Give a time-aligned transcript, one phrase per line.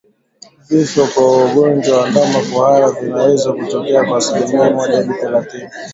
[0.69, 5.69] Vifo kwa ugonjwa wa ndama kuhara vinaweza kutokea kwa asimilia moja hadi thelathini